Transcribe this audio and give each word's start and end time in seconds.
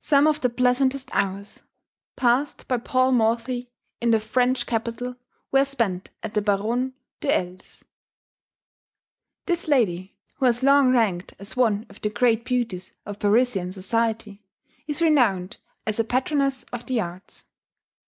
Some 0.00 0.28
of 0.28 0.42
the 0.42 0.48
pleasantest 0.48 1.10
hours 1.12 1.64
passed 2.14 2.68
by 2.68 2.76
Paul 2.76 3.10
Morphy 3.10 3.68
in 4.00 4.12
the 4.12 4.20
French 4.20 4.64
capital 4.64 5.16
were 5.50 5.64
spent 5.64 6.10
at 6.22 6.34
the 6.34 6.40
Baronne 6.40 6.92
de 7.20 7.34
L.'s. 7.36 7.84
This 9.46 9.66
lady, 9.66 10.14
who 10.36 10.44
has 10.46 10.62
long 10.62 10.92
ranked 10.92 11.34
as 11.40 11.56
one 11.56 11.84
of 11.90 12.00
the 12.00 12.10
great 12.10 12.44
beauties 12.44 12.92
of 13.04 13.18
Parisian 13.18 13.72
society, 13.72 14.44
is 14.86 15.02
renowned 15.02 15.56
as 15.84 15.98
a 15.98 16.04
patroness 16.04 16.62
of 16.72 16.86
the 16.86 17.00
arts. 17.00 17.46